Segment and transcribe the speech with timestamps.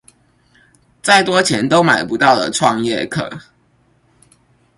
[1.03, 3.39] 再多錢都買不到的創業課